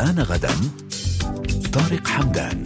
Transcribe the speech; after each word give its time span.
آن 0.00 0.22
غدا 0.22 0.54
طارق 1.72 2.08
حمدان. 2.08 2.64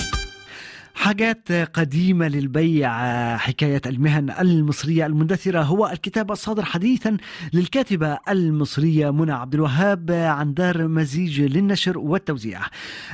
حاجات 1.05 1.53
قديمة 1.53 2.29
للبيع 2.29 2.91
حكاية 3.37 3.81
المهن 3.87 4.31
المصرية 4.31 5.07
المندثرة. 5.07 5.63
هو 5.63 5.87
الكتاب 5.87 6.33
الصادر 6.33 6.65
حديثا 6.65 7.17
للكاتبة 7.53 8.19
المصرية 8.29 9.11
منى 9.11 9.33
عبد 9.33 9.55
الوهاب 9.55 10.11
عن 10.11 10.55
دار 10.55 10.89
مزيج 10.89 11.41
للنشر 11.41 11.99
والتوزيع. 11.99 12.61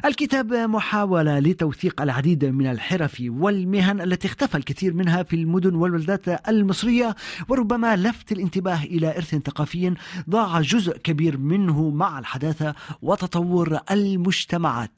الكتاب 0.04 0.53
محاولة 0.53 1.39
لتوثيق 1.39 2.03
العديد 2.03 2.45
من 2.45 2.66
الحرف 2.66 3.22
والمهن 3.29 4.00
التي 4.00 4.29
اختفى 4.29 4.57
الكثير 4.57 4.95
منها 4.95 5.22
في 5.22 5.36
المدن 5.36 5.75
والبلدات 5.75 6.48
المصرية 6.48 7.16
وربما 7.48 7.96
لفت 7.96 8.32
الانتباه 8.32 8.84
إلى 8.84 9.16
إرث 9.16 9.34
ثقافي 9.34 9.95
ضاع 10.30 10.61
جزء 10.61 10.96
كبير 10.96 11.38
منه 11.38 11.91
مع 11.91 12.18
الحداثة 12.18 12.75
وتطور 13.02 13.79
المجتمعات. 13.91 14.91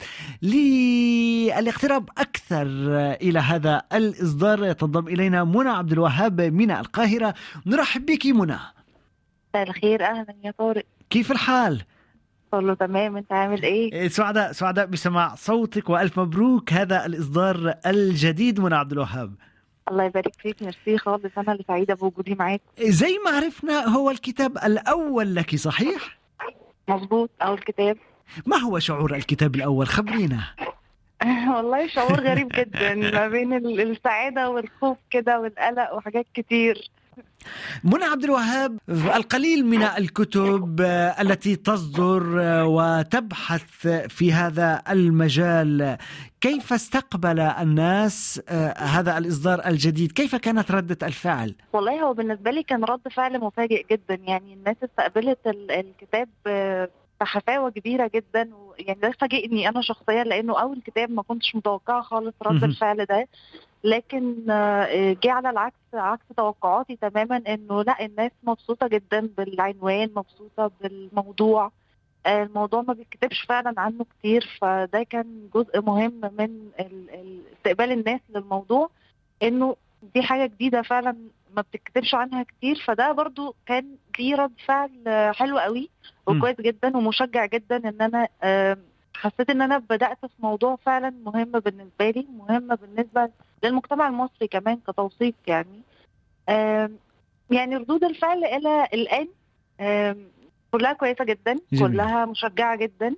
للاقتراب 0.43 2.09
أكثر 2.19 2.82
إلى 3.23 3.39
هذا 3.39 3.83
الإصدار. 3.93 4.73
تنضم 4.73 5.09
إلينا 5.09 5.45
منى 5.45 5.69
عبد 5.69 5.93
الوهاب 5.93 6.41
من 6.41 6.71
القاهرة. 6.71 7.35
نرحب 7.67 8.07
بك 8.07 8.27
منى. 8.27 8.59
مساء 9.55 9.69
الخير. 9.69 10.05
أهلا 10.05 10.35
يا 10.45 10.51
طارق. 10.59 10.85
كيف 11.11 11.33
الحال؟ 11.33 11.83
كله 12.51 12.75
تمام. 12.75 13.17
أنت 13.17 13.33
عامل 13.33 13.63
إيه؟ 13.63 14.09
سعداء 14.09 14.53
سعداء 14.53 14.87
بسماع 14.87 15.35
صوتك 15.35 15.91
وألف 15.91 16.19
مبروك. 16.19 16.73
هذا 16.73 17.07
الإصدار 17.07 17.75
الجديد 17.87 18.61
منى 18.61 18.75
عبد 18.75 18.93
الوهاب. 18.93 19.35
الله 19.91 20.05
يبارك 20.05 20.35
فيك. 20.39 20.63
ميرسي 20.63 20.99
خالص. 20.99 21.39
أنا 21.39 21.53
اللي 21.53 21.65
سعيدة 21.69 21.95
بوجودي 21.95 22.35
معاك. 22.35 22.61
زي 22.81 23.19
ما 23.25 23.31
عرفنا 23.31 23.89
هو 23.89 24.11
الكتاب 24.11 24.59
الأول 24.59 25.35
لك 25.35 25.57
صحيح؟ 25.57 26.19
مظبوط. 26.89 27.31
أول 27.43 27.59
كتاب. 27.59 27.97
ما 28.47 28.57
هو 28.57 28.79
شعور 28.79 29.15
الكتاب 29.15 29.55
الأول؟ 29.55 29.87
خبرينا. 29.87 30.41
والله 31.57 31.87
شعور 31.89 32.21
غريب 32.21 32.49
جدا 32.49 32.95
ما 32.95 33.29
بين 33.29 33.53
ال- 33.53 33.81
السعادة 33.81 34.51
والخوف 34.51 34.99
كده 35.11 35.41
والقلق 35.41 35.95
وحاجات 35.95 36.27
كتير. 36.35 36.91
منى 37.85 38.05
عبد 38.05 38.25
الوهاب 38.25 38.79
القليل 38.89 39.67
من 39.67 39.83
الكتب 39.83 40.81
التي 41.21 41.57
تصدر 41.57 42.23
وتبحث 42.67 43.87
في 44.09 44.33
هذا 44.33 44.83
المجال 44.91 45.97
كيف 46.41 46.73
استقبل 46.73 47.41
الناس 47.41 48.43
هذا 48.79 49.19
الإصدار 49.19 49.67
الجديد؟ 49.67 50.13
كيف 50.13 50.37
كانت 50.37 50.71
ردة 50.71 51.07
الفعل؟ 51.07 51.55
والله 51.73 52.01
هو 52.03 52.15
بالنسبة 52.15 52.51
لي 52.51 52.63
كان 52.63 52.85
رد 52.85 53.09
فعل 53.17 53.41
مفاجئ 53.41 53.87
جدا. 53.91 54.19
يعني 54.27 54.55
الناس 54.55 54.77
استقبلت 54.85 55.39
ال- 55.47 55.71
الكتاب 55.71 56.29
بحفاوه 57.27 57.71
كبيرة 57.71 58.11
جدا 58.15 58.51
ويعني 58.55 59.01
ده 59.01 59.11
فاجئني 59.11 59.69
أنا 59.69 59.81
شخصيا 59.83 60.25
لأنه 60.25 60.61
أول 60.61 60.81
كتاب 60.87 61.11
ما 61.11 61.23
كنتش 61.23 61.55
متوقعة 61.57 62.03
خالص 62.03 62.35
رد. 62.43 62.65
الفعل 62.65 63.05
ده 63.05 63.29
لكن 63.85 64.51
آه، 64.51 65.17
جه 65.23 65.33
على 65.33 65.51
العكس 65.51 65.77
عكس 65.95 66.25
توقعاتي 66.37 66.97
تماما 66.97 67.43
إنه 67.49 67.83
لأ 67.83 68.05
الناس 68.05 68.31
مبسوطة 68.43 68.87
جدا 68.89 69.29
بالعنوان 69.39 70.11
مبسوطة 70.17 70.71
بالموضوع 70.81 71.71
آه، 72.27 72.43
الموضوع 72.43 72.83
ما 72.83 72.93
بيتكتبش 72.95 73.41
فعلا 73.49 73.75
عنه 73.81 74.05
كتير 74.19 74.59
فده 74.61 75.03
كان 75.03 75.49
جزء 75.55 75.81
مهم 75.81 76.21
من 76.39 76.71
ال- 76.81 77.11
ال- 77.11 77.41
استقبال 77.57 77.93
الناس 77.93 78.21
للموضوع 78.35 78.91
إنه 79.43 79.77
دي 80.15 80.23
حاجة 80.23 80.47
جديدة 80.47 80.83
فعلا 80.83 81.17
ما 81.57 81.63
بتتكتبش 81.63 82.15
عنها 82.15 82.43
كتير 82.43 82.83
فده 82.87 83.13
برضو 83.13 83.55
كان 83.67 83.97
ليه 84.19 84.35
رد 84.37 84.53
فعل 84.67 84.91
حلو 85.35 85.59
قوي. 85.59 85.91
وكويس 86.27 86.61
جدا 86.61 86.97
ومشجع 86.97 87.47
جدا 87.47 87.77
إن 87.77 88.01
أنا 88.03 88.29
حسيت 89.15 89.51
إن 89.51 89.63
أنا 89.63 89.79
بدأت 89.79 90.19
في 90.21 90.33
موضوع 90.39 90.77
فعلا 90.77 91.11
مهم 91.25 91.51
بالنسبة 91.51 92.11
لي 92.11 92.27
مهم 92.39 92.75
بالنسبة 92.75 93.31
للمجتمع 93.65 94.09
المصري 94.09 94.49
كمان 94.49 94.79
كتوثيق 94.89 95.35
يعني 95.47 95.81
يعني 97.51 97.77
ردود 97.77 98.05
الفعل 98.05 98.45
إلى 98.45 98.89
الآن 98.95 99.29
كلها 100.73 100.93
كويسة 100.93 101.25
جدا 101.25 101.59
جميل. 101.73 101.93
كلها 101.93 102.25
مشجعة 102.25 102.77
جدا 102.77 103.15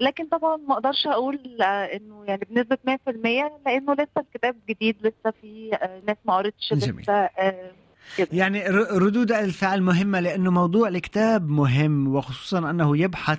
لكن 0.00 0.26
طبعا 0.28 0.56
ما 0.56 0.74
أقدرش 0.74 1.06
أقول 1.06 1.62
آه، 1.62 1.64
إنه 1.84 2.24
يعني 2.24 2.40
بنسبة 2.50 2.78
100% 2.84 3.50
لأنه 3.66 3.92
لسه 3.94 4.08
الكتاب 4.18 4.56
جديد 4.68 4.96
لسه 5.00 5.32
في 5.42 5.70
آه، 5.82 6.00
ناس 6.06 6.16
ما 6.24 6.36
قرتش. 6.36 6.72
لسه 6.72 7.12
آه، 7.12 7.70
كده. 8.18 8.28
يعني 8.32 8.68
ردود 8.90 9.32
الفعل 9.32 9.82
مهمة 9.82 10.20
لأنه 10.20 10.50
موضوع 10.50 10.88
الكتاب 10.88 11.48
مهم 11.48 12.14
وخصوصا 12.14 12.70
أنه 12.70 12.98
يبحث 12.98 13.38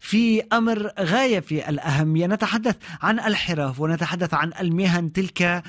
في 0.00 0.42
أمر 0.52 0.90
غاية 1.00 1.40
في 1.40 1.68
الأهمية. 1.68 2.26
نتحدث 2.26 2.76
عن 3.02 3.18
الحرف 3.20 3.80
ونتحدث 3.80 4.34
عن 4.34 4.50
المهن 4.60 5.12
تلك 5.12 5.42
آه، 5.42 5.62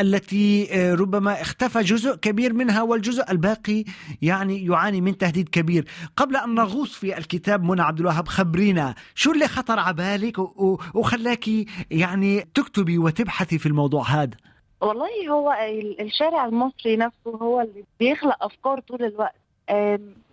التي 0.00 0.68
آه، 0.72 0.94
ربما 0.94 1.40
اختفى 1.40 1.80
جزء 1.82 2.16
كبير 2.16 2.52
منها 2.52 2.82
والجزء 2.82 3.30
الباقي 3.30 3.84
يعني 4.22 4.64
يعاني 4.64 5.00
من 5.00 5.18
تهديد 5.18 5.48
كبير. 5.48 5.84
قبل 6.16 6.36
أن 6.36 6.54
نغوص 6.54 6.94
في 6.94 7.18
الكتاب 7.18 7.62
منى 7.64 7.82
عبد 7.82 8.00
الوهاب 8.00 8.28
خبرينا 8.28 8.94
شو 9.14 9.32
اللي 9.32 9.48
خطر 9.48 9.78
على 9.78 9.94
بالك 9.94 10.38
و- 10.38 10.42
و- 10.42 10.78
وخلاكي 10.94 11.66
يعني 11.90 12.40
تكتبي 12.54 12.98
وتبحثي 12.98 13.58
في 13.58 13.66
الموضوع 13.66 14.02
هذا؟ 14.08 14.36
والله 14.80 15.28
هو 15.30 15.52
ال- 15.52 16.00
الشارع 16.00 16.46
المصري 16.46 16.96
نفسه 16.96 17.30
هو 17.30 17.60
اللي 17.60 17.84
بيخلق 18.00 18.44
أفكار 18.44 18.80
طول 18.80 19.02
الوقت. 19.04 19.34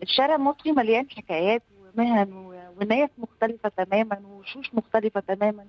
الشارع 0.03 0.35
المصري 0.35 0.71
مليان 0.71 1.05
حكايات 1.17 1.63
ومهن 1.97 2.33
و- 2.33 2.58
وناس 2.81 3.09
مختلفة 3.17 3.69
تماما 3.69 4.21
ووشوش 4.25 4.73
مختلفة 4.73 5.19
تماما. 5.19 5.65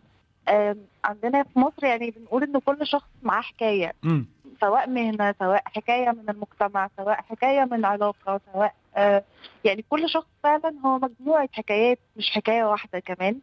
عندنا 1.04 1.42
في 1.42 1.58
مصر 1.58 1.84
يعني 1.84 2.10
بنقول 2.10 2.42
إن 2.42 2.58
كل 2.58 2.86
شخص 2.86 3.08
معاه 3.22 3.40
حكاية. 3.42 3.92
مم. 4.02 4.26
سواء 4.60 4.88
مهنة 4.90 5.34
سواء 5.38 5.62
حكاية 5.66 6.10
من 6.10 6.30
المجتمع 6.30 6.90
سواء 6.96 7.22
حكاية 7.22 7.64
من 7.64 7.84
علاقة 7.84 8.40
سواء 8.52 8.74
آه 8.96 9.24
يعني 9.64 9.84
كل 9.90 10.08
شخص 10.08 10.26
فعلا 10.42 10.74
هو 10.86 10.98
مجموعة 10.98 11.48
حكايات 11.52 11.98
مش 12.16 12.30
حكاية 12.30 12.64
واحدة 12.64 12.98
كمان. 12.98 13.40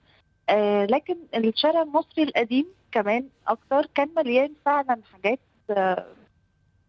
آه 0.50 0.86
لكن 0.86 1.18
الشارع 1.36 1.82
المصري 1.82 2.24
القديم 2.24 2.66
كمان 2.92 3.28
أكتر 3.48 3.86
كان 3.96 4.10
مليان 4.18 4.54
فعلا 4.66 5.02
حاجات 5.14 5.40
آه 5.70 6.06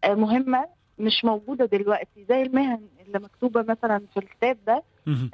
مهمة. 0.07 0.78
مش 0.99 1.25
موجودة 1.25 1.65
دلوقتي 1.65 2.25
زي 2.29 2.41
المهن 2.41 2.87
اللي 3.07 3.19
مكتوبة 3.19 3.61
مثلا 3.61 4.01
في 4.13 4.17
الكتاب 4.17 4.57
ده. 4.67 4.83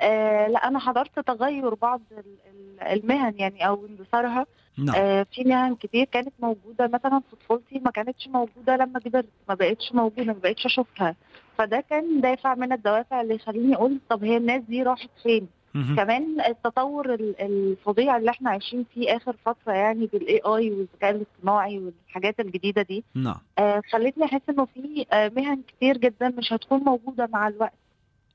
آه 0.01 0.47
لا 0.47 0.67
أنا 0.67 0.79
حضرت 0.79 1.19
تغير 1.19 1.73
بعض 1.73 2.01
ال- 2.11 2.37
ال- 2.51 2.79
المهن 2.81 3.33
يعني 3.39 3.67
أو 3.67 3.85
اندثارها 3.85 4.45
نعم 4.77 4.95
آه، 4.95 5.23
في 5.31 5.43
مهن 5.43 5.75
كتير 5.75 6.05
كانت 6.05 6.33
موجودة 6.39 6.87
مثلا 6.87 7.21
في 7.29 7.35
طفولتي 7.35 7.79
ما 7.79 7.91
كانتش 7.91 8.27
موجودة 8.27 8.75
لما 8.77 8.99
كبرت 8.99 9.29
ما 9.49 9.55
بقتش 9.55 9.91
موجودة 9.93 10.33
ما 10.33 10.39
بقتش 10.43 10.65
أشوفها 10.65 11.15
فده 11.57 11.79
كان 11.89 12.21
دافع 12.21 12.55
من 12.55 12.71
الدوافع 12.71 13.21
اللي 13.21 13.35
يخليني 13.35 13.75
أقول 13.75 13.99
طب 14.09 14.23
هي 14.23 14.37
الناس 14.37 14.61
دي 14.63 14.83
راحت 14.83 15.09
فين. 15.23 15.47
كمان 15.95 16.41
التطور 16.41 17.13
ال- 17.13 17.41
الفظيع 17.41 18.17
اللي 18.17 18.31
إحنا 18.31 18.49
عايشين 18.49 18.85
فيه 18.93 19.15
آخر 19.15 19.35
فترة 19.45 19.73
يعني 19.73 20.05
بال 20.05 20.41
AI 20.45 20.71
والذكاء 20.71 21.11
الاصطناعي 21.11 21.79
والحاجات 21.79 22.39
الجديدة 22.39 22.81
دي 22.81 23.03
نعم. 23.15 23.37
آه، 23.59 23.81
خلتني 23.91 24.25
أحس 24.25 24.41
إنه 24.49 24.65
في 24.65 25.05
آه، 25.13 25.31
مهن 25.35 25.61
كتير 25.67 25.97
جدا 25.97 26.29
مش 26.37 26.53
هتكون 26.53 26.79
موجودة 26.79 27.29
مع 27.33 27.47
الوقت. 27.47 27.73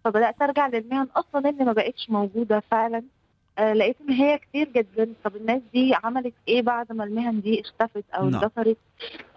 فبدأت 0.04 0.42
أرجع 0.42 0.66
للمهن 0.66 1.06
أصلا 1.16 1.48
اللي 1.50 1.64
ما 1.64 1.72
بقتش 1.72 2.10
موجودة 2.10 2.60
فعلا. 2.70 3.02
آه، 3.58 3.72
لقيت 3.72 3.96
إن 4.00 4.10
هي 4.14 4.38
كتير 4.38 4.68
جدا. 4.68 5.12
طب 5.24 5.36
الناس 5.36 5.62
دي 5.72 5.94
عملت 6.04 6.34
إيه 6.48 6.62
بعد 6.62 6.92
ما 6.92 7.04
المهن 7.04 7.40
دي 7.40 7.60
اختفت 7.60 8.04
أو 8.14 8.28
نعم. 8.28 8.42
اندثرت 8.42 8.76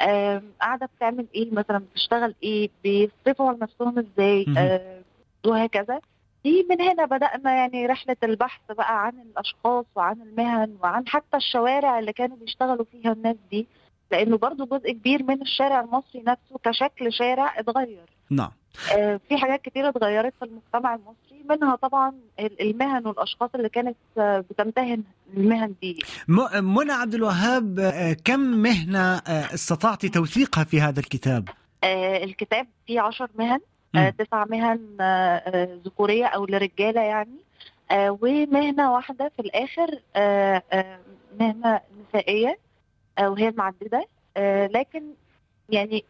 آم، 0.02 0.44
قاعدة 0.62 0.90
بتعمل 0.98 1.26
إيه؟ 1.36 1.52
مثلا 1.52 1.78
بتشتغل 1.78 2.36
إيه؟ 2.44 2.70
بيصرفوا 2.84 3.48
على 3.50 3.58
نفسهم 3.62 4.00
إزاي. 4.00 4.46
آه، 4.58 5.02
وهكذا. 5.46 6.00
دي 6.44 6.68
من 6.70 6.82
هنا 6.82 7.06
بدأنا 7.06 7.52
يعني 7.56 7.86
رحلة 7.86 8.16
البحث 8.24 8.62
بقى 8.70 9.06
عن 9.06 9.14
الأشخاص 9.20 9.86
وعن 9.96 10.22
المهن 10.22 10.78
وعن 10.84 11.08
حتى 11.08 11.38
الشوارع 11.38 12.00
اللي 12.00 12.14
كانوا 12.14 12.38
بيشتغلوا 12.38 12.86
فيها 12.92 13.12
الناس 13.12 13.36
دي 13.52 13.68
لأنه 14.12 14.38
برضو 14.38 14.66
جزء 14.66 14.92
كبير 14.92 15.24
من 15.24 15.42
الشارع 15.42 15.80
المصري 15.82 16.22
نفسه 16.28 16.60
كشكل 16.64 17.14
شارع 17.14 17.60
اتغير 17.60 18.06
نعم 18.30 18.52
آه، 18.98 19.20
في 19.30 19.38
حاجات 19.38 19.62
كتير 19.62 19.90
اتغيرت 19.90 20.34
في 20.40 20.46
المجتمع 20.46 20.96
المصري 20.96 21.44
منها 21.50 21.76
طبعا 21.76 22.14
ال- 22.40 22.62
المهن 22.62 23.08
والأشخاص 23.08 23.50
اللي 23.56 23.70
كانت 23.70 23.96
آه، 24.18 24.40
بتمتهن 24.40 25.04
المهن 25.38 25.76
دي 25.82 26.00
منى 26.62 26.92
عبد 26.92 27.14
الوهاب 27.14 27.80
آه، 27.80 28.14
كم 28.26 28.40
مهنة 28.40 29.00
آه، 29.18 29.54
استطعت 29.54 30.06
توثيقها 30.06 30.64
في 30.64 30.82
هذا 30.82 31.00
الكتاب؟ 31.00 31.50
آه، 31.84 32.24
الكتاب 32.24 32.68
فيه 32.88 33.02
عشر 33.02 33.28
مهن. 33.36 33.60
تسع 34.10 34.46
مهن 34.46 34.98
آه، 35.02 35.04
آه، 35.38 35.80
ذكورية 35.86 36.26
أو 36.26 36.46
لرجالة 36.46 37.02
يعني. 37.02 37.38
آه، 37.92 38.18
ومهنة 38.22 38.94
واحدة 38.94 39.32
في 39.36 39.42
الآخر 39.42 40.00
آه، 40.16 40.64
آه، 40.72 41.00
مهنة 41.40 41.82
نسائية 42.10 42.58
آه، 43.18 43.30
وهي 43.30 43.48
المعدده 43.48 44.06
آه، 44.38 44.68
لكن 44.68 45.04
يعني 45.70 46.04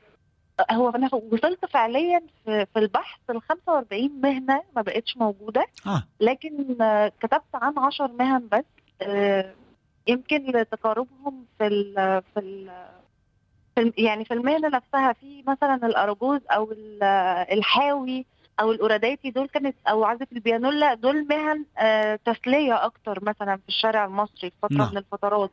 هو 0.71 0.89
أنا 0.89 1.09
وصلت 1.15 1.65
فعليا 1.65 2.21
في 2.45 2.65
في 2.73 2.79
البحث 2.79 3.19
ل 3.29 3.41
45 3.41 4.21
مهنة 4.21 4.61
ما 4.75 4.81
بقتش 4.81 5.17
موجودة. 5.17 5.65
آه. 5.87 6.03
لكن 6.19 6.81
آه، 6.81 7.11
كتبت 7.19 7.43
عن 7.53 7.73
10 7.79 8.07
مهن 8.07 8.47
بس. 8.51 8.63
آه، 9.01 9.53
يمكن 10.07 10.45
لتقاربهم 10.51 11.45
في 11.57 11.67
ال 11.67 11.93
في 11.95 11.99
ال 11.99 12.21
في 12.33 12.39
ال- 12.39 12.71
يعني 13.97 14.25
في 14.25 14.33
المهنة 14.33 14.67
نفسها 14.67 15.13
في 15.13 15.43
مثلا 15.47 15.75
الاراجوز 15.75 16.39
أو 16.51 16.71
ال- 16.71 17.03
الحاوي 17.51 18.25
أو 18.59 18.71
الاوراداتي 18.71 19.31
دول 19.31 19.47
كانت 19.47 19.75
أو 19.87 20.03
عازف 20.03 20.27
البيانولا 20.31 20.93
دول 20.93 21.27
مهن 21.27 21.65
آه، 21.77 22.19
تسلية 22.25 22.85
أكتر 22.85 23.23
مثلا 23.23 23.55
في 23.55 23.69
الشارع 23.69 24.05
المصري 24.05 24.49
في 24.49 24.55
فترة 24.61 24.77
نعم. 24.77 24.91
من 24.91 24.97
الفترات. 24.97 25.51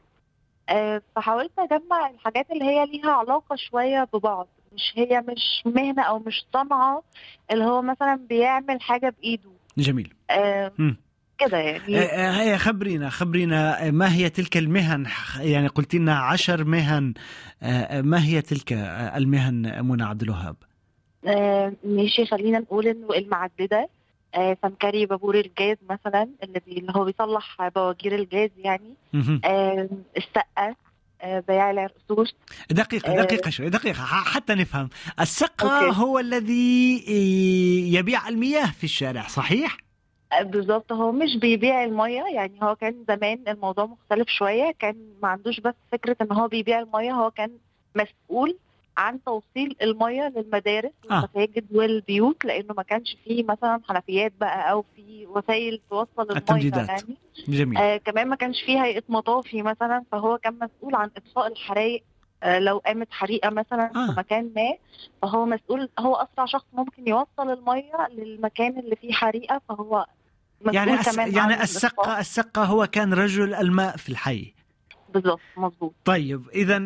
آه، 0.69 1.02
فحاولت 1.17 1.58
أجمع 1.58 2.11
الحاجات 2.11 2.50
اللي 2.50 2.64
هي 2.64 2.87
ليها 2.87 3.11
علاقة 3.11 3.56
شوية 3.56 4.08
ببعض. 4.12 4.49
مش 4.73 4.93
هي 4.96 5.25
مش 5.28 5.62
مهنة 5.66 6.02
أو 6.02 6.19
مش 6.19 6.44
صنعة 6.52 7.02
اللي 7.50 7.64
هو 7.64 7.82
مثلا 7.82 8.14
بيعمل 8.28 8.81
حاجة 8.82 9.14
بإيده. 9.20 9.50
جميل. 9.78 10.14
آه، 10.31 10.73
كده 11.40 11.58
يعني 11.58 11.98
آه، 11.98 12.02
آه، 12.02 12.31
هيا 12.31 12.56
خبرينا 12.56 13.10
خبرينا 13.10 13.87
آه، 13.87 13.90
ما 13.90 14.14
هي 14.14 14.28
تلك 14.28 14.56
المهن 14.56 15.06
يعني 15.40 15.66
قلت 15.66 15.94
لنا 15.94 16.19
عشر 16.19 16.64
مهن 16.64 17.14
ما 17.92 18.25
هي 18.25 18.42
تلك 18.42 18.72
المهن 19.16 19.84
منى 19.84 20.02
عبد 20.02 20.22
الوهاب 20.22 20.56
ماشي 21.84 22.26
خلينا 22.26 22.58
نقول 22.58 22.87
إنه 22.87 23.08
المعددة 23.16 23.88
آه، 24.34 24.56
سمكري 24.62 25.06
بابور 25.06 25.34
الجاز 25.34 25.76
مثلا 25.90 26.28
اللي, 26.42 26.87
هو 26.90 27.04
بيصلح 27.04 27.69
بوابير 27.69 28.14
الجاز 28.14 28.50
يعني. 28.58 28.94
آه، 29.44 29.88
السقة 30.16 30.76
آه، 31.22 31.44
بياع 31.48 31.70
العرقسوس 31.70 32.34
دقيقة. 32.70 33.22
دقيقة 33.22 33.50
شوي 33.50 33.69
دقيقة 33.69 34.02
حتى 34.04 34.54
نفهم 34.54 34.88
السقة 35.20 35.87
okay. 35.87 36.00
هو 36.00 36.19
الذي 36.19 37.04
يبيع 37.94 38.28
المياه 38.28 38.66
في 38.66 38.84
الشارع 38.84 39.22
صحيح؟ 39.22 39.76
آه، 40.32 40.42
بالظبط 40.42 40.92
هو 40.92 41.12
مش 41.12 41.36
بيبيع 41.36 41.84
المية 41.84 42.22
يعني 42.34 42.58
هو 42.62 42.76
كان 42.76 43.04
زمان 43.08 43.44
الموضوع 43.48 43.86
مختلف 43.86 44.28
شوية 44.28 44.70
كان 44.78 44.96
ما 45.22 45.28
عندوش 45.28 45.60
بس 45.60 45.74
فكرة 45.92 46.16
إن 46.22 46.32
هو 46.32 46.48
بيبيع 46.48 46.80
المية 46.80 47.12
هو 47.12 47.30
كان 47.30 47.50
مسؤول 47.96 48.56
عن 48.96 49.24
توصيل 49.24 49.76
المية 49.82 50.28
للمدارس 50.36 50.92
آه. 51.10 51.14
والمساجد 51.34 51.66
والبيوت 51.76 52.44
لأنه 52.44 52.74
ما 52.76 52.82
كانش 52.82 53.16
فيه 53.24 53.44
مثلا 53.44 53.80
حنفيات 53.88 54.32
بقى 54.40 54.70
أو 54.72 54.84
في 54.96 55.26
وسائل 55.26 55.80
توصل 55.90 56.08
المية. 56.18 56.70
يعني 56.74 57.16
جميل 57.48 57.78
آه 57.78 57.96
كمان 57.96 58.28
ما 58.28 58.36
كانش 58.36 58.62
فيه 58.62 58.84
هيئة 58.84 59.02
مطافي 59.08 59.62
مثلا 59.62 60.04
فهو 60.12 60.38
كان 60.38 60.58
مسؤول 60.60 60.94
عن 60.94 61.10
إطفاء 61.16 61.46
الحرائق 61.46 62.02
آه 62.42 62.58
لو 62.58 62.78
قامت 62.78 63.08
حريقة 63.10 63.50
مثلا 63.50 63.90
آه. 63.96 64.06
في 64.06 64.18
مكان 64.18 64.50
ما 64.56 64.74
فهو 65.22 65.46
مسؤول 65.46 65.88
هو 65.98 66.14
أسرع 66.14 66.46
شخص 66.46 66.66
ممكن 66.72 67.08
يوصل 67.08 67.50
المية 67.52 68.08
للمكان 68.10 68.78
اللي 68.78 68.96
فيه 68.96 69.12
حريقة 69.12 69.60
فهو 69.68 70.06
يعني 70.72 70.90
عن 70.92 71.32
يعني. 71.34 71.62
السقة 71.62 72.18
السقة 72.20 72.64
هو 72.64 72.86
كان 72.86 73.14
رجل 73.14 73.54
الماء 73.54 73.96
في 73.96 74.08
الحي. 74.08 74.54
بالظبط 75.14 75.40
مظبوط. 75.56 75.94
طيب 76.04 76.42
إذا 76.54 76.76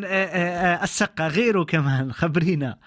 السقة 0.83 1.27
غيره 1.27 1.63
كمان 1.63 2.11
خبرينا. 2.13 2.77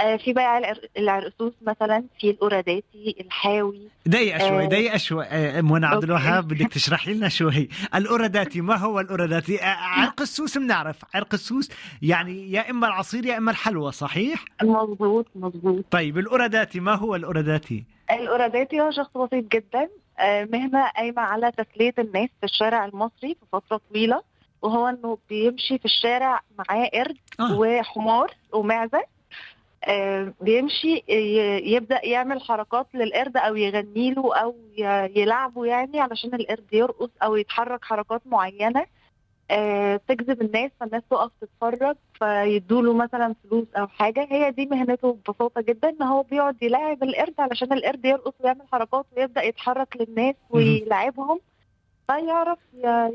آه 0.00 0.16
في 0.16 0.32
بقى 0.32 0.58
العر- 0.58 0.88
العرقسوس 0.98 1.52
مثلا 1.62 2.04
في 2.20 2.30
الأوراداتي 2.30 3.16
الحاوي. 3.20 3.88
دقيقة 4.06 4.38
شوي 4.38 4.64
آه. 4.64 4.68
دقيقة 4.68 4.96
شوي. 4.98 5.24
آه، 5.24 5.60
منى 5.60 5.86
عبد. 5.86 6.04
الوهاب 6.04 6.48
بدك 6.48 6.68
تشرحي 6.74 7.14
لنا 7.14 7.28
شوي. 7.28 7.68
الأوراداتي 7.94 8.60
ما 8.60 8.76
هو 8.76 9.00
الأوراداتي؟ 9.00 9.62
آه، 9.62 9.66
عرق 9.66 10.20
السوس 10.20 10.58
بنعرف. 10.58 10.96
عرق 11.14 11.34
السوس 11.34 11.70
يعني 12.02 12.52
يا 12.52 12.70
إما 12.70 12.86
العصير 12.86 13.26
يا 13.26 13.36
إما 13.38 13.50
الحلوى 13.50 13.92
صحيح؟ 13.92 14.44
مظبوط 14.62 15.26
مظبوط. 15.34 15.84
طيب 15.90 16.18
الأوراداتي 16.18 16.80
ما 16.80 16.94
هو 16.94 17.14
الأوراداتي؟ 17.16 17.84
الأوراداتي 18.10 18.80
هو 18.80 18.90
شخص 18.90 19.10
بسيط 19.16 19.52
جدا. 19.52 19.88
مهنة 20.22 20.88
قايمة 20.88 21.22
على 21.22 21.52
تسلية 21.52 21.94
الناس 21.98 22.28
في 22.40 22.44
الشارع 22.44 22.84
المصري 22.84 23.34
في 23.34 23.46
فترة 23.52 23.80
طويلة 23.90 24.22
وهو 24.62 24.88
إنه 24.88 25.18
بيمشي 25.28 25.78
في 25.78 25.84
الشارع 25.84 26.40
معاه 26.58 26.86
قرد 26.94 27.16
آه. 27.40 27.58
وحمار 27.58 28.34
ومعزة 28.52 29.02
آه، 29.84 30.32
بيمشي 30.40 30.94
ي- 31.08 31.72
يبدأ 31.74 32.06
يعمل 32.06 32.40
حركات 32.42 32.86
للقرد 32.94 33.36
أو 33.36 33.56
يغني 33.56 34.10
له 34.10 34.54
ي- 34.78 35.20
يلعبه 35.20 35.64
يعني 35.66 36.00
علشان 36.00 36.34
القرد 36.34 36.64
يرقص 36.72 37.10
أو 37.22 37.36
يتحرك 37.36 37.84
حركات 37.84 38.22
معينة 38.26 38.80
آه، 38.80 38.86
تجذب 40.08 40.42
الناس 40.42 40.70
فالناس 40.80 41.02
تقف 41.10 41.30
تتفرج 41.40 41.96
فيدوله 42.18 42.94
مثلا 42.94 43.34
فلوس 43.44 43.66
أو 43.76 43.88
حاجة 43.88 44.28
هي 44.30 44.50
دي 44.50 44.66
مهنته 44.66 45.12
ببساطة 45.12 45.60
جدا 45.60 45.88
إن 45.88 46.02
هو 46.02 46.22
بيقعد 46.22 46.62
يلاعب 46.62 47.02
القرد 47.02 47.34
علشان 47.38 47.72
القرد 47.72 48.04
يرقص 48.04 48.32
ويعمل 48.40 48.62
حركات 48.72 49.06
ويبدأ 49.16 49.42
يتحرك 49.42 49.96
للناس 50.00 50.34
ويلعبهم 50.50 51.40
فيعرف 52.06 52.58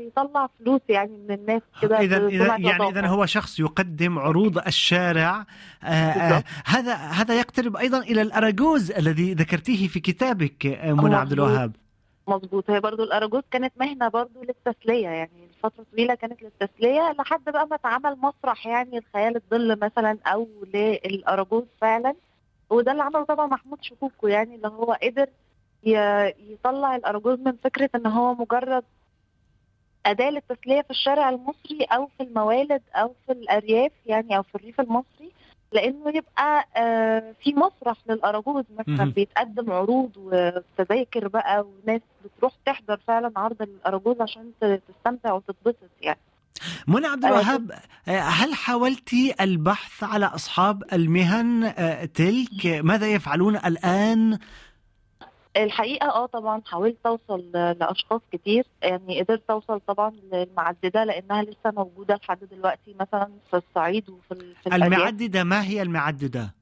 يطلع 0.06 0.48
فلوس 0.58 0.80
يعني 0.88 1.18
من 1.28 1.34
الناس 1.34 1.62
كده 1.82 2.00
إذا 2.00 2.18
بسرعة 2.18 2.58
يعني. 2.58 2.88
إذا 2.88 3.06
هو 3.06 3.26
شخص 3.26 3.60
يقدم 3.60 4.18
عروض 4.18 4.58
الشارع 4.58 5.46
آه، 5.84 5.86
آه، 5.86 6.28
بالضبط. 6.28 6.44
هذا 6.64 6.94
هذا 6.94 7.38
يقترب 7.38 7.76
أيضا 7.76 7.98
إلى 7.98 8.22
الأراجوز 8.22 8.90
الذي 8.90 9.34
ذكرتيه 9.34 9.88
في 9.88 10.00
كتابك 10.00 10.66
آه، 10.66 10.92
منى 10.92 11.16
عبد. 11.16 11.32
الوهاب 11.32 11.72
مظبوط. 12.28 12.70
هي 12.70 12.80
برضو 12.80 13.02
الأراجوز 13.02 13.42
كانت 13.50 13.72
مهنة 13.76 14.08
برضو 14.08 14.42
للتسلية 14.42 15.08
يعني 15.08 15.48
فترة 15.62 15.86
طويلة 15.92 16.14
كانت 16.14 16.42
للتسلية 16.42 17.12
لحد 17.18 17.44
بقى 17.44 17.66
ما 17.66 17.76
اتعمل 17.76 18.18
مسرح 18.18 18.66
يعني 18.66 18.98
الخيال 18.98 19.36
الظل 19.36 19.78
مثلا 19.78 20.18
أو 20.26 20.48
للأراجوز 20.74 21.64
فعلا. 21.80 22.14
وده 22.70 22.92
اللي 22.92 23.02
عمله 23.02 23.24
طبعا 23.24 23.46
محمود 23.46 23.78
شكوكو 23.82 24.26
يعني 24.28 24.54
اللي 24.54 24.68
هو 24.68 24.98
قدر 25.02 25.28
يطلع 25.82 26.96
الأراجوز 26.96 27.38
من 27.38 27.52
فكرة 27.64 27.90
إن 27.94 28.06
هو 28.06 28.34
مجرد 28.34 28.84
أداة 30.06 30.30
للتسلية 30.30 30.82
في 30.82 30.90
الشارع 30.90 31.28
المصري 31.30 31.84
أو 31.92 32.06
في 32.06 32.22
الموالد 32.22 32.82
أو 32.94 33.14
في 33.26 33.32
الأرياف 33.32 33.92
يعني 34.06 34.36
أو 34.36 34.42
في 34.42 34.54
الريف 34.54 34.80
المصري. 34.80 35.32
لأنه 35.72 36.08
يبقى 36.14 36.68
آه، 36.76 37.34
في 37.42 37.54
مسرح 37.54 37.96
للأراجوز 38.08 38.64
مثلا. 38.78 39.04
بيتقدم 39.04 39.72
عروض 39.72 40.10
وتذاكر 40.16 41.28
بقى 41.28 41.60
وناس 41.66 42.00
بتروح 42.24 42.52
تحضر 42.66 43.00
فعلا 43.06 43.32
عرض 43.36 43.62
الأراجوز 43.62 44.20
عشان 44.20 44.50
تستمتع 44.60 45.32
وتتبسط 45.32 45.90
يعني. 46.00 46.18
منى 46.86 47.06
عبد 47.06 47.24
آه، 47.24 47.28
الوهاب 47.28 47.70
آه، 48.08 48.20
هل 48.20 48.54
حاولت 48.54 49.14
البحث 49.40 50.04
على 50.04 50.26
أصحاب 50.26 50.82
المهن 50.92 51.72
تلك؟ 52.14 52.66
ماذا 52.66 53.06
يفعلون 53.06 53.56
الآن؟ 53.56 54.38
الحقيقة 55.64 56.08
آه 56.08 56.26
طبعا 56.26 56.62
حاولت 56.66 56.96
أوصل 57.06 57.50
لأشخاص 57.52 58.20
كتير 58.32 58.66
يعني 58.82 59.22
قدرت 59.22 59.50
أوصل 59.50 59.80
طبعا 59.80 60.10
للمعددة 60.32 61.04
لأنها 61.04 61.42
لسه 61.42 61.70
موجودة 61.76 62.14
لحد 62.14 62.38
دلوقتي 62.44 62.94
مثلا 63.00 63.30
في 63.50 63.56
الصعيد 63.56 64.10
وفي 64.10 64.54
في. 64.62 64.74
المعددة 64.74 65.44
ما 65.44 65.62
هي 65.64 65.82
المعددة 65.82 66.54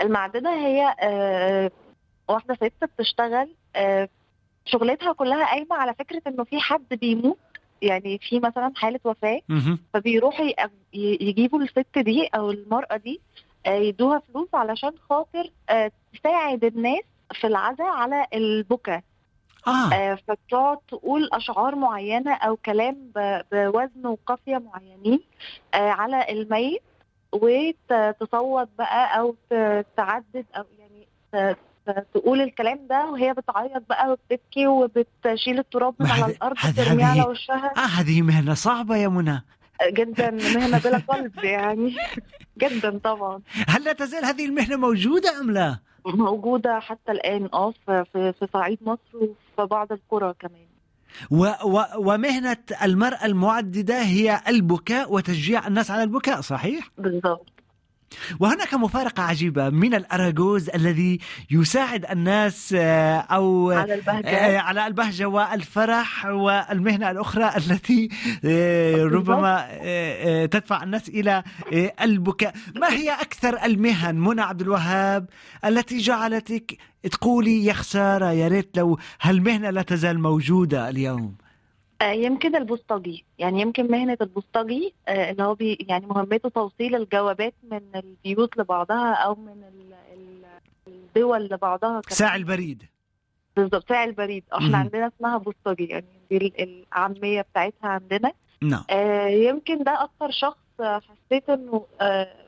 المعددة 0.00 0.50
هي 0.50 0.94
آه، 1.00 1.70
واحدة 2.28 2.54
ست 2.54 2.84
بتشتغل 2.84 3.54
آه، 3.76 4.08
شغلتها 4.64 5.12
كلها 5.12 5.46
قايمة 5.46 5.76
على 5.76 5.94
فكرة 5.94 6.22
إنه 6.26 6.44
في 6.44 6.60
حد 6.60 6.88
بيموت 7.00 7.38
يعني 7.82 8.18
في 8.18 8.40
مثلا 8.40 8.72
حالة 8.76 9.00
وفاة 9.04 9.40
مهم. 9.48 9.78
فبيروحوا 9.94 10.46
يجيبوا 10.94 11.62
الست 11.62 11.98
دي 11.98 12.26
أو 12.26 12.50
المرأة 12.50 12.96
دي 12.96 13.20
آه، 13.66 13.70
يدوها 13.70 14.22
فلوس 14.32 14.48
علشان 14.54 14.92
خاطر 15.10 15.50
آه، 15.70 15.92
تساعد 16.14 16.64
الناس 16.64 17.04
في 17.32 17.46
العزاء 17.46 17.86
على 17.86 18.26
البكا 18.34 19.02
آه. 19.66 19.92
آه، 19.94 20.18
فبتقعد 20.28 20.78
تقول 20.88 21.28
أشعار 21.32 21.74
معينة 21.74 22.34
أو 22.34 22.56
كلام 22.56 23.10
بوزن 23.52 24.06
وقافية 24.06 24.58
معينين 24.58 25.20
آه، 25.74 25.90
على 25.90 26.26
الميت 26.30 26.82
وتصوت 27.32 28.68
بقى 28.78 29.18
أو 29.18 29.36
تعدد 29.96 30.44
أو 30.56 30.64
يعني 30.78 31.56
تقول 32.14 32.40
الكلام 32.40 32.86
ده 32.90 33.06
وهي 33.06 33.32
بتعيط 33.32 33.82
بقى 33.88 34.10
وبتبكي 34.12 34.66
وبتشيل 34.66 35.58
التراب 35.58 35.94
من 36.00 36.06
على 36.10 36.32
الأرض 36.32 36.56
ترميه 36.76 37.04
على 37.04 37.22
وشها. 37.22 37.72
آه 37.76 38.00
هذه 38.00 38.22
مهنة 38.22 38.54
صعبة 38.54 38.96
يا 38.96 39.08
منى. 39.08 39.42
جدا 39.92 40.30
مهنة 40.30 40.78
بلا 40.78 40.98
قلب 40.98 41.44
يعني. 41.44 41.96
جدا 42.62 42.98
طبعا. 42.98 43.42
هل 43.68 43.84
لا 43.84 43.92
تزال 43.92 44.24
هذه 44.24 44.44
المهنة 44.46 44.76
موجودة 44.76 45.40
أم 45.40 45.50
لا؟ 45.50 45.78
موجودة 46.06 46.78
حتى 46.80 47.12
الآن 47.12 47.48
آه 47.54 47.72
في 47.86 48.04
في 48.12 48.46
صعيد 48.52 48.78
مصر 48.82 49.16
وفي 49.16 49.68
بعض 49.70 49.92
القرى 49.92 50.34
كمان 50.38 50.66
و 51.30 51.44
و 51.64 51.84
ومهنة 51.98 52.56
المرأة 52.82 53.24
المعددة 53.24 54.02
هي 54.02 54.40
البكاء 54.48 55.12
وتشجيع 55.14 55.66
الناس 55.66 55.90
على 55.90 56.02
البكاء 56.02 56.40
صحيح؟ 56.40 56.90
بالظبط 56.98 57.53
وهناك 58.40 58.74
مفارقة 58.74 59.22
عجيبة 59.22 59.70
من 59.70 59.94
الأراجوز 59.94 60.70
الذي 60.70 61.18
يساعد 61.50 62.04
الناس 62.10 62.74
آه، 62.78 63.18
أو 63.18 63.70
على 63.70 63.94
البهجة. 63.94 64.28
آه، 64.28 64.58
على 64.58 64.86
البهجة 64.86 65.24
والفرح 65.24 66.26
والمهنة 66.26 67.10
الأخرى 67.10 67.50
التي 67.60 68.08
آه، 68.44 69.04
ربما 69.04 69.68
تدفع 70.46 70.82
الناس 70.82 71.08
إلى 71.08 71.42
البكاء. 72.02 72.54
ما 72.76 72.88
هي 72.92 73.12
أكثر 73.12 73.64
المهن 73.64 74.14
منى 74.14 74.40
عبد 74.40 74.60
الوهاب 74.60 75.26
التي 75.64 75.98
جعلتك 75.98 76.76
تقولي 77.10 77.64
يا 77.64 77.72
خسارة 77.72 78.32
يا 78.32 78.48
ريت 78.48 78.76
لو 78.76 78.98
هالمهنة 79.20 79.70
لا 79.70 79.82
تزال 79.82 80.20
موجودة 80.20 80.88
اليوم؟ 80.88 81.43
يمكن 82.02 82.56
البوسطجي. 82.56 83.24
يعني 83.38 83.60
يمكن 83.60 83.90
مهنة 83.90 84.18
البوسطجي 84.20 84.94
آه، 85.08 85.30
اللي 85.30 85.42
هو 85.42 85.54
بي 85.54 85.86
يعني 85.88 86.06
مهمته 86.06 86.48
توصيل 86.48 86.94
الجوابات 86.96 87.54
من 87.70 87.80
البيوت 87.94 88.56
لبعضها 88.58 89.14
أو 89.14 89.34
من 89.34 89.62
ال- 89.62 89.94
ال- 90.14 90.44
الدول 90.86 91.44
لبعضها 91.44 91.88
كمان. 92.00 92.02
ساعي 92.16 92.38
البريد. 92.38 92.82
بالظبط 93.56 93.88
ساعي 93.88 94.04
البريد. 94.08 94.44
مهم. 94.52 94.62
إحنا 94.64 94.78
عندنا 94.78 95.10
اسمها 95.16 95.36
بوسطجي 95.38 95.84
يعني 95.84 96.06
دي 96.30 96.36
ال- 96.36 96.60
العامية 96.92 97.40
بتاعتها 97.40 97.88
عندنا. 97.88 98.32
نعم. 98.62 98.84
آه، 98.90 99.26
يمكن 99.26 99.84
ده 99.84 100.02
أكتر 100.04 100.30
شخص 100.30 100.58
آه، 100.80 101.00
حسيت 101.00 101.50
إنه 101.50 101.86
آه، 102.00 102.43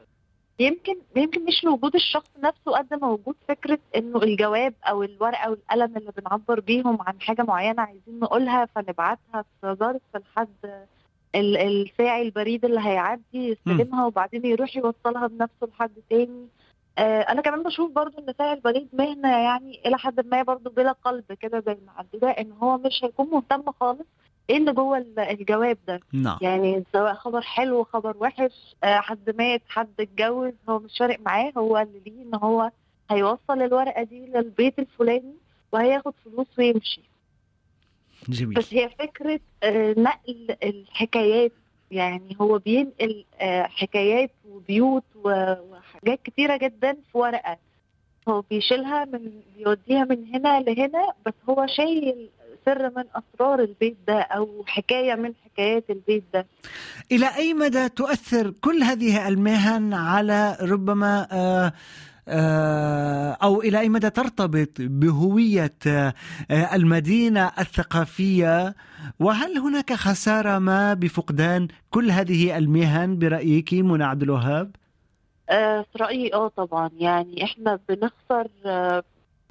يمكن 0.59 0.97
يمكن 1.17 1.45
مش 1.45 1.65
وجود 1.65 1.95
الشخص 1.95 2.31
نفسه 2.43 2.73
قد 2.79 2.95
ما 2.95 3.09
وجود 3.09 3.37
فكرة 3.49 3.79
إنه 3.97 4.23
الجواب 4.23 4.75
أو 4.85 5.03
الورقة 5.03 5.51
والقلم 5.51 5.97
اللي 5.97 6.13
بنعبر 6.17 6.61
بيهم 6.61 6.99
عن 7.03 7.21
حاجة 7.21 7.43
معينة 7.43 7.83
عايزين 7.83 8.19
نقولها 8.21 8.65
فنبعتها 8.67 9.45
في 9.61 9.73
ظرف 9.81 10.01
لحد 10.15 10.87
ال- 11.35 11.57
الساعي 11.57 12.23
البريد 12.23 12.65
اللي 12.65 12.81
هيعدي 12.81 13.23
يستلمها 13.35 14.07
وبعدين 14.07 14.47
يروح 14.47 14.77
يوصلها 14.77 15.27
بنفسه 15.27 15.67
لحد 15.67 15.93
تاني. 16.11 16.47
آه، 16.99 17.21
أنا 17.21 17.43
كمان 17.43 17.63
بشوف 17.63 17.93
برضو 17.93 18.19
إن 18.19 18.35
ساعي 18.39 18.53
البريد 18.53 18.89
مهنة 18.93 19.29
يعني 19.39 19.81
إلى 19.87 19.99
حد 19.99 20.27
ما 20.27 20.43
برضو 20.43 20.71
بلا 20.71 20.93
قلب 20.93 21.33
كده 21.33 21.61
زي 21.67 21.77
ما 21.87 21.93
عندنا 21.97 22.41
إن 22.41 22.53
هو 22.53 22.79
مش 22.79 23.01
هيكون 23.05 23.27
مهتم 23.33 23.73
خالص 23.81 24.07
إيه 24.51 24.57
اللي 24.57 24.73
جوه 24.73 24.99
ال- 24.99 25.19
الجواب 25.19 25.79
ده؟ 25.89 26.01
نعم. 26.13 26.39
يعني 26.43 26.85
سواء 26.93 27.15
خبر 27.15 27.41
حلو 27.41 27.85
خبر 27.85 28.17
وحش 28.21 28.75
آه، 28.85 28.97
حد 29.01 29.37
مات 29.39 29.63
حد 29.69 29.89
اتجوز 30.01 30.53
هو 30.69 30.79
مش 30.79 30.99
فارق 30.99 31.21
معاه 31.21 31.53
هو 31.59 31.79
اللي 31.79 32.01
ليه 32.07 32.23
ان 32.23 32.35
هو 32.35 32.71
هيوصل 33.11 33.63
الورقة 33.63 34.03
دي 34.03 34.27
للبيت 34.27 34.79
الفلاني 34.79 35.35
وهياخد 35.73 36.15
فلوس 36.25 36.47
ويمشي. 36.59 37.01
جميل. 38.29 38.55
بس 38.55 38.75
هي 38.75 38.89
فكرة 38.99 39.41
آه، 39.63 39.95
نقل 39.99 40.57
الحكايات 40.63 41.53
يعني 41.91 42.37
هو 42.41 42.59
بينقل 42.59 43.25
آه، 43.41 43.63
حكايات 43.63 44.31
وبيوت 44.51 45.05
وحاجات 45.25 46.23
كتيرة 46.25 46.57
جدا 46.57 46.93
في 47.13 47.19
ورقة. 47.19 47.59
هو 48.29 48.41
بيشيلها 48.51 49.05
من 49.05 49.41
بيوديها 49.57 50.05
من 50.05 50.35
هنا 50.35 50.61
لهنا 50.61 51.13
بس 51.27 51.33
هو 51.49 51.67
شايل 51.67 52.29
سر 52.67 52.91
من 52.97 53.05
أسرار 53.15 53.61
البيت 53.61 53.97
ده 54.09 54.21
أو 54.21 54.65
حكاية 54.67 55.15
من 55.15 55.33
حكايات 55.45 55.91
البيت 55.91 56.25
ده. 56.35 56.47
إلى 57.13 57.27
أي 57.37 57.55
مدى 57.55 57.89
تؤثر 57.89 58.51
كل 58.51 58.83
هذه 58.83 59.29
المهن 59.29 59.95
على 59.95 60.57
ربما 60.61 61.27
آه، 61.33 61.73
آه، 62.29 63.37
أو 63.43 63.61
إلى 63.63 63.81
أي 63.81 63.89
مدى 63.89 64.11
ترتبط 64.11 64.69
بهوية 64.79 65.75
آه، 65.87 66.15
المدينة 66.51 67.53
الثقافية؟ 67.59 68.75
وهل 69.21 69.59
هناك 69.59 69.93
خسارة 69.93 70.59
ما 70.59 70.95
بفقدان 70.95 71.69
كل 71.91 72.11
هذه 72.11 72.59
المهن 72.59 73.19
برأيك 73.19 73.73
منى 73.75 74.05
عبد 74.05 74.23
الوهاب؟ 74.23 74.77
آه، 75.51 75.87
في 75.93 75.99
رأيي 76.03 76.35
آه 76.35 76.49
طبعا. 76.49 76.91
يعني 76.99 77.45
إحنا 77.45 77.79
بنخسر 77.89 78.49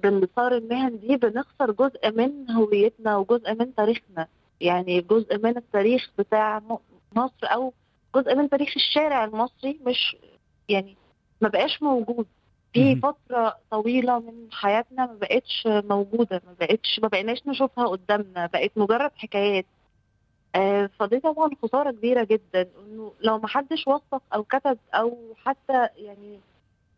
باندثار 0.04 0.58
المهن 0.58 1.00
دي 1.00 1.18
بنخسر 1.18 1.72
جزء 1.72 2.12
من 2.12 2.52
هويتنا 2.52 3.18
وجزء 3.18 3.54
من 3.54 3.75
تاريخنا. 3.75 4.28
يعني 4.62 5.02
جزء 5.02 5.38
من 5.38 5.58
التاريخ 5.58 6.10
بتاع 6.18 6.62
مصر 7.16 7.44
أو 7.44 7.74
جزء 8.16 8.36
من 8.36 8.50
تاريخ 8.50 8.74
الشارع 8.75 9.25
المصري 9.25 9.80
مش 9.88 10.18
يعني 10.70 10.96
ما 11.42 11.50
بقاش 11.50 11.84
موجود. 11.84 12.25
في. 12.74 12.96
فترة 12.96 13.58
طويلة 13.72 14.20
من 14.20 14.48
حياتنا 14.52 15.06
ما 15.06 15.14
بقتش 15.14 15.64
موجودة 15.68 16.42
ما 16.48 16.56
بقتش 16.60 17.00
ما 17.00 17.08
بقيناش 17.08 17.48
نشوفها 17.48 17.88
قدامنا 17.88 18.46
بقت 18.46 18.72
مجرد 18.75 19.12
حكايات. 19.16 19.66
آه، 20.56 20.90
فدي 21.00 21.20
طبعا 21.20 21.50
خسارة 21.64 21.92
كبيرة 21.92 22.24
جدا. 22.24 22.68
إنه 22.80 23.14
لو 23.22 23.40
ما 23.40 23.48
حدش 23.48 23.88
وثق 23.88 24.22
أو 24.34 24.44
كتب 24.44 24.78
أو 24.94 25.18
حتى 25.38 25.88
يعني 25.98 26.40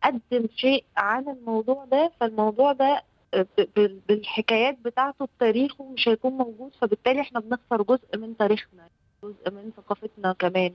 قدم 0.03 0.47
شيء 0.55 0.83
عن 0.97 1.29
الموضوع 1.29 1.85
ده 1.85 2.11
فالموضوع 2.19 2.73
ده 2.73 3.03
آه، 3.33 3.45
بالحكايات 4.07 4.77
بتاعته 4.85 5.25
بتاريخه 5.37 5.83
مش 5.83 6.07
هيكون 6.07 6.31
موجود 6.33 6.71
فبالتالي 6.81 7.21
إحنا 7.21 7.39
بنخسر 7.39 7.81
جزء 7.81 8.17
من 8.17 8.37
تاريخنا 8.37 8.87
جزء 9.23 9.51
من 9.51 9.71
ثقافتنا 9.77 10.33
كمان. 10.33 10.73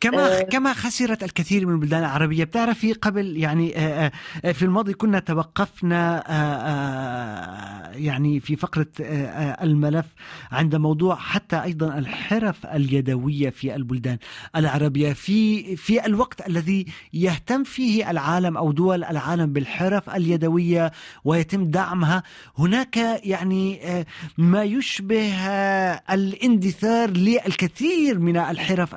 كما 0.00 0.38
آه. 0.38 0.42
كما 0.42 0.72
خسرت 0.72 1.22
الكثير 1.24 1.66
من 1.66 1.72
البلدان 1.74 2.00
العربية. 2.00 2.44
بتعرفي 2.44 2.92
قبل 2.92 3.36
يعني 3.36 3.78
آه، 3.78 4.12
آه، 4.44 4.52
في 4.52 4.62
الماضي 4.64 4.94
كنا 4.94 5.18
توقفنا 5.18 6.18
آه، 6.18 6.32
آه، 6.32 7.90
يعني 7.92 8.40
في 8.40 8.56
فقرة 8.56 8.86
آه، 9.00 9.04
آه، 9.26 9.64
الملف 9.64 10.06
عند 10.52 10.74
موضوع 10.76 11.16
حتى 11.16 11.62
أيضا 11.62 11.98
الحرف 11.98 12.66
اليدوية 12.66 13.50
في 13.50 13.74
البلدان 13.74 14.18
العربية. 14.56 15.12
في 15.12 15.76
في 15.76 16.06
الوقت 16.06 16.46
الذي 16.48 16.86
يهتم 17.12 17.64
فيه 17.64 18.10
العالم 18.10 18.56
أو 18.56 18.72
دول 18.72 19.04
العالم 19.04 19.52
بالحرف 19.52 20.10
اليدوية 20.10 20.92
ويتم 21.24 21.64
دعمها 21.70 22.22
هناك 22.58 22.96
يعني 23.24 23.80
آه، 23.86 24.06
ما 24.38 24.62
يشبه 24.62 25.32
آه، 25.34 26.02
الاندثار 26.10 27.10
للكثير 27.10 28.18
من 28.18 28.36
الحرف 28.36 28.94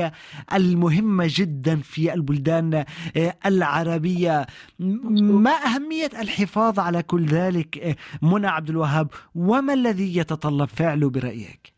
اليدوية 0.00 0.12
المهمة 0.54 1.26
جدا 1.28 1.76
في 1.76 2.14
البلدان 2.14 2.84
آه، 3.16 3.34
العربية. 3.46 4.46
ما 4.78 5.50
أهمية 5.50 6.10
الحفاظ 6.20 6.78
على 6.78 7.02
كل 7.02 7.26
ذلك 7.26 7.78
آه، 7.78 7.96
منى 8.22 8.46
عبد 8.46 8.70
الوهاب؟ 8.70 9.08
وما 9.34 9.74
الذي 9.74 10.16
يتطلب 10.16 10.68
فعله 10.68 11.10
برأيك؟ 11.10 11.72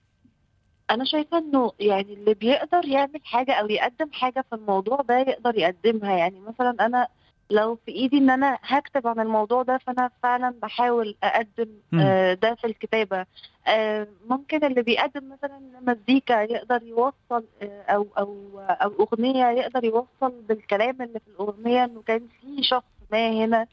أنا 0.90 1.04
شايفة 1.04 1.38
إنه 1.38 1.72
يعني 1.80 2.12
اللي 2.14 2.34
بيقدر 2.34 2.84
يعمل 2.84 3.20
حاجة 3.24 3.52
أو 3.52 3.68
يقدم 3.68 4.12
حاجة 4.12 4.44
في 4.50 4.54
الموضوع 4.54 5.00
ده 5.08 5.18
يقدر 5.18 5.58
يقدمها. 5.58 6.16
يعني 6.16 6.40
مثلا 6.40 6.76
أنا 6.80 7.08
لو 7.52 7.78
في 7.86 7.92
إيدي 7.92 8.18
إن 8.18 8.30
أنا 8.30 8.58
هكتب 8.62 9.06
عن 9.06 9.20
الموضوع 9.20 9.62
ده 9.62 9.78
فأنا 9.78 10.10
فعلا 10.22 10.54
بحاول 10.62 11.16
أقدم. 11.22 11.68
آه، 12.00 12.34
ده 12.34 12.54
في 12.54 12.66
الكتابة 12.66 13.26
آه، 13.66 14.06
ممكن 14.28 14.64
اللي 14.64 14.82
بيقدم 14.82 15.32
مثلا 15.32 15.60
مزيكا 15.80 16.42
يقدر 16.42 16.82
يوصل 16.82 17.44
آه، 17.62 17.82
أو 17.82 18.06
أو 18.18 18.60
أو 18.60 18.92
أغنية 19.00 19.46
يقدر 19.46 19.84
يوصل 19.84 20.40
بالكلام 20.48 21.02
اللي 21.02 21.20
في 21.20 21.28
الأغنية 21.28 21.84
إنه 21.84 22.02
كان 22.02 22.28
في 22.40 22.62
شخص 22.62 22.92
ما 23.12 23.28
هنا 23.30 23.66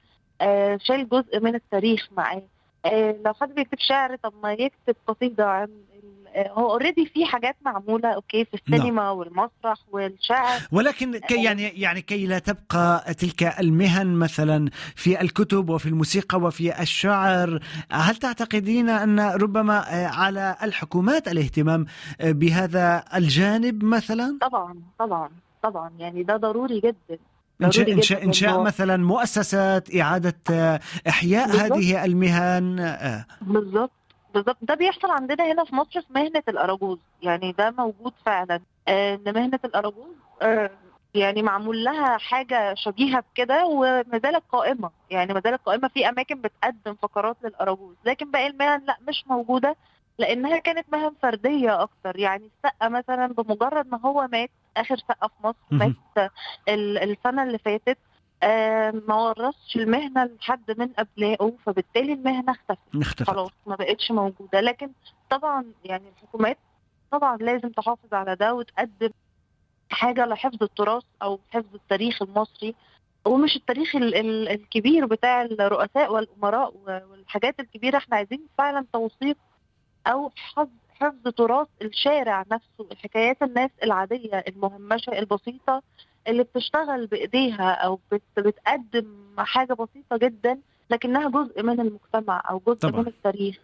شال 0.77 1.09
جزء 1.09 1.39
من 1.39 1.55
التاريخ 1.55 2.09
معاه 2.11 2.43
لو 3.25 3.33
حد 3.33 3.55
بيكتب 3.55 3.77
شعر 3.79 4.15
طب 4.15 4.33
ما 4.43 4.53
يكتب 4.53 4.95
قصيدة. 5.07 5.45
عن 5.45 5.67
آه، 6.35 6.51
هو 6.51 6.71
already 6.71 7.05
في 7.05 7.25
حاجات 7.25 7.55
معمولة 7.65 8.09
okay 8.09 8.45
في 8.45 8.53
السينما 8.53 9.11
والمسرح 9.11 9.77
والشعر. 9.91 10.59
ولكن 10.71 11.17
كي 11.17 11.43
يعني 11.43 11.63
يعني 11.63 12.01
كي 12.01 12.25
لا 12.25 12.39
تبقى 12.39 13.13
تلك 13.13 13.59
المهن 13.59 14.07
مثلا 14.07 14.69
في 14.95 15.21
الكتب 15.21 15.69
وفي 15.69 15.85
الموسيقى 15.85 16.37
وفي 16.37 16.81
الشعر 16.81 17.59
هل 17.91 18.15
تعتقدين 18.15 18.89
أن 18.89 19.19
ربما 19.19 19.77
آه، 19.77 20.07
على 20.07 20.55
الحكومات 20.63 21.27
الاهتمام 21.27 21.85
آه، 22.21 22.31
بهذا 22.31 23.03
الجانب 23.15 23.83
مثلا؟ 23.83 24.37
طبعا 24.41 24.81
طبعا 24.99 25.29
طبعا. 25.63 25.91
يعني 25.99 26.23
ده 26.23 26.37
ضروري 26.37 26.79
جدا. 26.79 27.19
جداً 27.61 27.93
انشاء 28.23 28.53
إنه- 28.57 28.65
مثلا 28.65 28.97
مؤسسات 28.97 29.95
إعادة 29.95 30.35
آه، 30.51 30.79
إحياء 31.07 31.47
بالضبط. 31.47 31.71
هذه 31.77 32.05
المهن. 32.05 32.79
آه، 32.79 33.25
بالظبط. 33.41 33.91
بالظبط. 34.33 34.57
ده 34.61 34.73
بيحصل 34.75 35.11
عندنا 35.11 35.51
هنا 35.51 35.63
في 35.65 35.75
مصر 35.75 36.01
في 36.01 36.07
مهنة 36.15 36.43
الأراجوز. 36.47 36.97
يعني 37.21 37.51
ده 37.51 37.71
موجود 37.77 38.13
فعلا. 38.25 38.59
آه، 38.87 39.15
إن 39.15 39.33
مهنة 39.33 39.59
الأراجوز 39.65 40.15
آه، 40.41 40.69
يعني 41.13 41.41
معمول 41.41 41.83
لها 41.83 42.17
حاجة 42.17 42.73
شبيهة 42.73 43.23
بكده 43.33 43.65
وما 43.65 44.19
زالت 44.23 44.43
قائمة. 44.51 44.89
يعني 45.11 45.33
ما 45.33 45.41
زالت 45.43 45.61
قائمة. 45.65 45.87
في 45.87 46.09
أماكن 46.09 46.41
بتقدم 46.41 46.95
فقرات 47.01 47.37
للأراجوز. 47.43 47.95
لكن 48.05 48.31
باقي 48.31 48.47
المهن 48.47 48.81
لا 48.87 48.97
مش 49.07 49.23
موجودة 49.27 49.75
لأنها 50.19 50.57
كانت 50.57 50.85
مهن 50.91 51.11
فردية 51.21 51.81
أكتر. 51.83 52.19
يعني 52.19 52.49
السقا 52.57 52.89
مثلا 52.89 53.27
بمجرد 53.27 53.87
ما 53.91 53.99
هو 54.05 54.27
مات 54.31 54.49
آخر 54.77 54.97
سقا 54.97 55.27
في 55.27 55.33
مصر. 55.43 55.57
مات 55.71 56.31
ال- 56.69 56.97
السنة 56.97 57.43
اللي 57.43 57.57
فاتت. 57.57 57.97
آه، 58.43 58.91
ما 59.07 59.15
ورثش 59.15 59.75
المهنة 59.75 60.23
لحد 60.25 60.79
من 60.79 60.89
أبنائه 60.97 61.53
فبالتالي 61.65 62.13
المهنة 62.13 62.51
اختفت. 62.51 62.77
اختفت. 62.95 63.29
خلاص 63.29 63.51
ما 63.67 63.75
بقتش 63.75 64.11
موجودة. 64.11 64.61
لكن 64.61 64.89
طبعا 65.29 65.65
يعني 65.85 66.09
الحكومات 66.09 66.57
طبعا 67.11 67.37
لازم 67.37 67.69
تحافظ 67.69 68.13
على 68.13 68.35
ده 68.35 68.53
وتقدم 68.53 69.09
حاجة 69.91 70.25
لحفظ 70.25 70.63
التراث 70.63 71.03
أو 71.21 71.39
حفظ 71.51 71.75
التاريخ 71.75 72.21
المصري 72.21 72.75
ومش 73.25 73.55
التاريخ 73.55 73.95
ال- 73.95 74.15
ال- 74.15 74.49
الكبير 74.49 75.05
بتاع 75.05 75.41
الرؤساء 75.41 76.13
والأمراء 76.13 76.73
و- 76.75 76.99
والحاجات 77.11 77.59
الكبيرة. 77.59 77.97
إحنا 77.97 78.15
عايزين 78.15 78.41
فعلا 78.57 78.85
توثيق 78.93 79.37
أو 80.07 80.31
حفظ 80.35 80.69
حفظ 80.99 81.27
تراث 81.37 81.67
الشارع 81.81 82.45
نفسه 82.51 82.95
حكايات 83.03 83.37
الناس 83.43 83.69
العادية 83.83 84.43
المهمشة 84.47 85.19
البسيطة 85.19 85.81
اللي 86.27 86.43
بتشتغل 86.43 87.07
بإيديها 87.07 87.71
أو 87.71 87.99
بت- 88.11 88.21
بتقدم 88.39 89.05
حاجة 89.37 89.73
بسيطة 89.73 90.17
جدا 90.27 90.59
لكنها 90.91 91.29
جزء 91.29 91.63
من 91.63 91.79
المجتمع 91.79 92.43
أو 92.49 92.61
جزء 92.67 92.77
طبعاً. 92.79 93.01
من 93.01 93.07
التاريخ. 93.07 93.57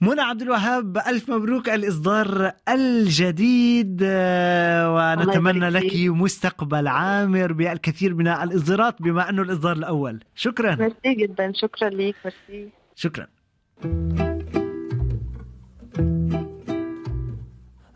منى 0.00 0.20
عبد 0.20 0.42
الوهاب 0.42 0.98
ألف 0.98 1.30
مبروك 1.30 1.68
الإصدار 1.68 2.52
الجديد 2.68 4.00
آه، 4.04 4.94
ونتمنى 4.94 5.70
لك 5.70 5.92
مستقبل 5.94 6.88
عامر 6.88 7.52
بالكثير 7.52 8.14
من 8.14 8.28
الإصدارات 8.28 9.02
بما 9.02 9.28
أنه 9.30 9.42
الإصدار 9.42 9.76
الأول. 9.76 10.20
شكرا. 10.34 10.74
ميرسي 10.74 11.14
جدا. 11.14 11.52
شكرا 11.54 11.88
ليك. 11.88 12.16
ميرسي. 12.24 12.68
شكرا. 12.96 13.26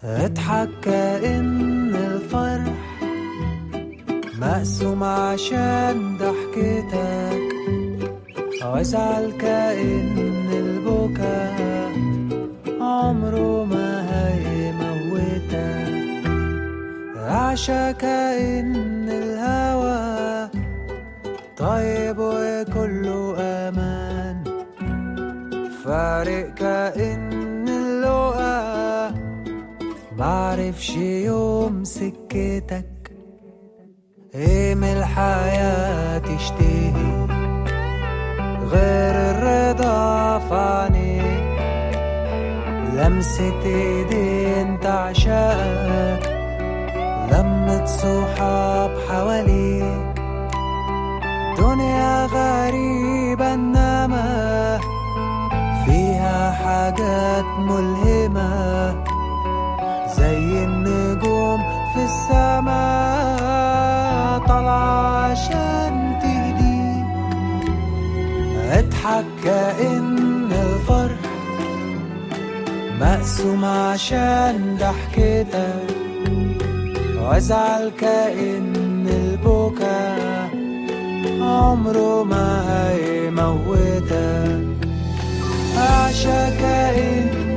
اضحك 0.05 0.69
كأن 0.83 1.95
الفرح 1.95 2.75
مقسوم 4.41 5.05
عشان 5.05 6.17
ضحكتك. 6.19 7.43
وازعل 8.65 9.33
كأن 9.41 10.17
البكا 10.53 11.53
عمره 12.81 13.65
ما 13.65 13.91
هيموتك. 14.13 15.53
عشا 17.17 17.93
كأن 17.93 19.09
الهوى 19.09 20.49
طيب 21.57 22.17
وكله 22.19 23.35
أمان. 23.39 24.45
فارق 25.85 26.55
كأن 26.55 27.22
معرفش 30.23 30.97
يوم 30.97 31.85
سكتك 31.85 33.13
إيه 34.35 34.75
من 34.75 34.85
الحياة 34.85 36.19
تشتهي؟ 36.19 37.27
غير 38.73 39.15
الرضا 39.31 40.39
في 40.39 40.55
عينيك 40.55 41.59
لمسة 42.95 43.63
ايدين 43.65 44.81
تعشقك 44.81 46.23
لمة 47.33 47.85
صحاب 47.85 48.91
حواليك. 49.09 50.13
دنيا 51.59 52.27
غريبة 52.27 53.55
انما 53.55 54.79
فيها 55.85 56.51
حاجات 56.51 57.45
ملهمة. 57.59 59.02
في 62.03 62.09
السماء 62.09 63.79
طالعة 64.49 65.31
عشان 65.31 66.19
تهديك. 66.23 67.07
اضحك 68.73 69.25
كأن 69.45 70.53
الفرح 70.53 71.21
مقسوم 73.01 73.65
عشان 73.65 74.77
ضحكتك. 74.81 75.97
وازعل 77.23 77.93
كأن 78.01 79.07
البكا 79.07 80.17
عمره 81.41 82.25
ما 82.25 82.65
هيموتك. 82.91 84.67
أعشى 85.79 86.51
كأن 86.61 87.52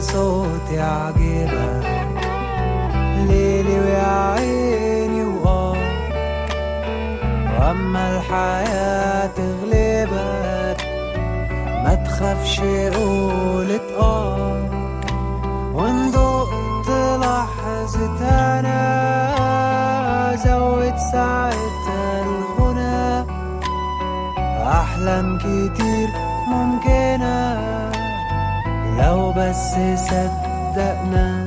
بصوت 0.00 0.70
يعجبك 0.70 1.86
ليلي 3.28 3.80
ويا 3.80 4.32
عيني 4.32 5.24
وآه 5.24 5.76
وأما 7.58 8.16
الحياة 8.16 9.26
تغلبك 9.26 10.80
ما 11.84 11.94
تخافش 11.94 12.60
قولت 12.96 13.82
آه 13.98 14.62
وإن 15.74 16.10
دقت 16.10 16.88
لحظة 17.20 18.28
أنا 18.58 18.80
زود 20.44 20.96
ساعتها 21.12 22.22
الغنى. 22.24 23.24
أحلام 24.62 25.38
كتير 25.38 26.08
ممكنة. 26.48 27.69
لو 29.00 29.32
بس 29.32 29.74
صدقنا 29.96 31.39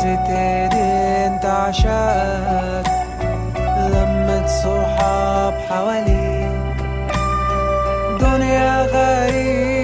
لمسة 0.00 0.28
ايدين 0.28 1.40
تعشقك 1.40 2.90
لمة 3.92 4.46
صحاب 4.46 5.54
حواليك. 5.68 6.76
دنيا 8.20 8.82
غريبة. 8.82 9.79